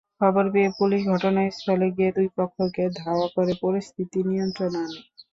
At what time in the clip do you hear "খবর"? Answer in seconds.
0.21-0.45